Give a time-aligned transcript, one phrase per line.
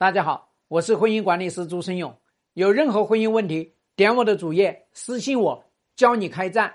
[0.00, 2.16] 大家好，我是婚姻管理师朱生勇。
[2.54, 5.64] 有任何婚姻问题，点我的主页私信我，
[5.96, 6.72] 教你开战。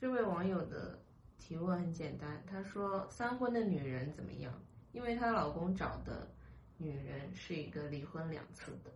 [0.00, 0.98] 这位网友的
[1.38, 4.52] 提问很简单，他说三婚的女人怎么样？
[4.90, 6.28] 因为她老公找的
[6.76, 8.90] 女人是一个离婚两次的。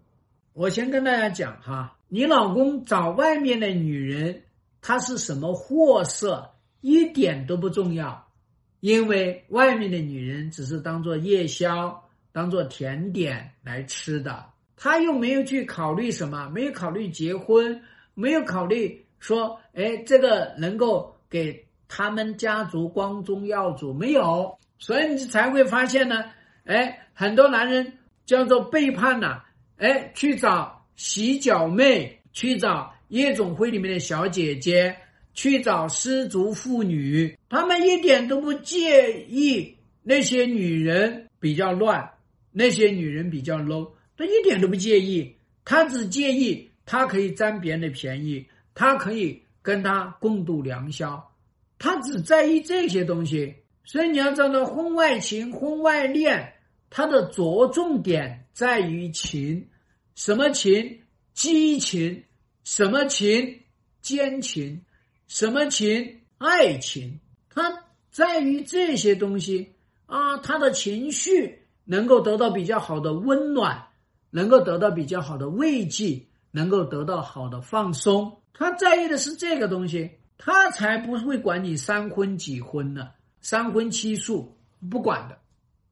[0.52, 4.42] 我先跟大家讲哈，你老公找外面的女人，
[4.80, 8.32] 她是什么货色，一点都不重要，
[8.80, 12.00] 因为外面的女人只是当做夜宵。
[12.34, 14.44] 当做甜点来吃的，
[14.76, 17.80] 他又没有去考虑什么，没有考虑结婚，
[18.14, 26.24] 没有考虑说，哎，这个能够给他们家族光宗耀祖，没有，所以你才会发现呢，
[26.64, 27.92] 哎，很多男人
[28.26, 29.44] 叫做背叛了，
[29.76, 34.96] 哎，去找洗脚妹，去找夜总会里面的小姐姐，
[35.34, 42.10] 去找失足妇女，他们一点都不介意那些女人比较乱。
[42.56, 51.32] 那些女人比较 low，她一点都不介意，她只介意她可以占别人的便宜，她可以跟他共度良宵，
[51.78, 53.56] 她只在意这些东西。
[53.84, 56.54] 所以你要知道，婚外情、婚外恋，
[56.90, 59.66] 它的着重点在于情，
[60.14, 61.00] 什么情？
[61.32, 62.22] 激情，
[62.62, 63.62] 什么情？
[64.00, 64.80] 奸情，
[65.26, 66.20] 什么情？
[66.38, 67.18] 爱情，
[67.50, 69.72] 它在于这些东西
[70.06, 71.63] 啊，他的情绪。
[71.84, 73.86] 能够得到比较好的温暖，
[74.30, 78.40] 能够得到比较好的慰藉，能够得到好的放松。
[78.52, 84.56] 他在意的是这个东西，他才不会管你三婚几婚呢，三婚七素
[84.90, 85.38] 不管的，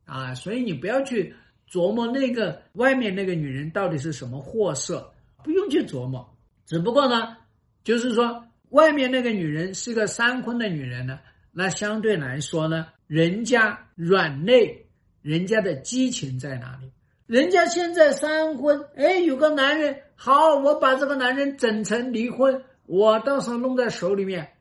[0.04, 1.34] 啊，所以你不要去
[1.70, 6.26] 琢磨那个外面那个女人到底是什么货色，不用去琢磨。
[6.66, 7.36] 只不过呢，
[7.84, 11.18] 就是说外面那个女人是个三婚的女人呢，
[11.50, 14.86] 那相对来说呢，人家软肋。
[15.22, 16.90] 人家的激情在哪里？
[17.26, 24.52] 人家现在三婚，哎，有个男人好，我把这个男人整成离婚，我到时候弄在手里面。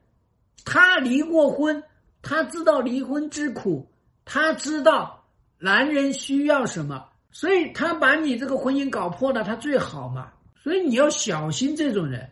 [0.63, 1.83] 他离过婚，
[2.21, 3.91] 他知道离婚之苦，
[4.23, 5.25] 他知道
[5.57, 10.31] 男人需要什么，所以他把你这个婚姻搞破了，他最好嘛。
[10.63, 12.29] 所以你要小心这种人，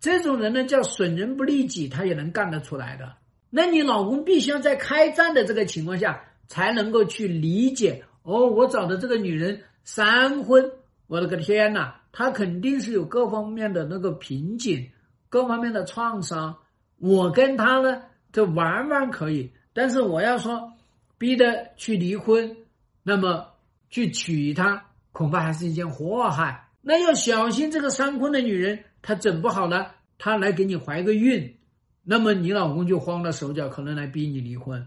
[0.00, 3.12] 这种人呢叫损人不利己，他也能干得出来的。
[3.50, 6.24] 那你老公必须要在开战的这个情况下。
[6.52, 10.70] 才能够去理解哦，我找的这个女人三婚，
[11.06, 14.86] 我的个天呐，她肯定是有各方面的那个瓶颈，
[15.30, 16.54] 各方面的创伤。
[16.98, 18.02] 我跟她呢，
[18.32, 20.70] 这玩玩可以，但是我要说
[21.16, 22.54] 逼的去离婚，
[23.02, 23.46] 那么
[23.88, 26.68] 去娶她，恐怕还是一件祸害。
[26.82, 31.56] 那要小心这个三婚的女人，她整不好了，她来给你怀个孕，
[32.04, 34.86] 那么你老公就慌了手脚，可能来逼你离婚。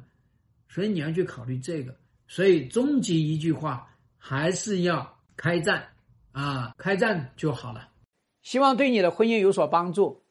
[0.75, 1.95] 所以你要去考虑这个，
[2.27, 3.87] 所以终极一句话
[4.17, 5.87] 还是要开战
[6.33, 7.87] 啊，开战就好了。
[8.41, 10.21] 希望对你的婚姻有所帮助。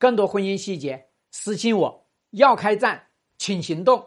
[0.00, 2.08] 更多婚姻细节私信我。
[2.30, 3.06] 要开战，
[3.38, 4.04] 请行动。